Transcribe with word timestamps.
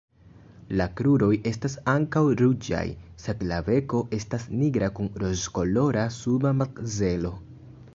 La 0.79 0.85
kruroj 1.01 1.29
estas 1.51 1.75
ankaŭ 1.93 2.23
ruĝaj 2.41 2.83
sed 3.27 3.45
la 3.53 3.61
beko 3.69 4.03
estas 4.21 4.49
nigra 4.63 4.93
kun 4.99 5.13
rozkolora 5.27 6.09
suba 6.21 6.61
makzelo. 6.65 7.39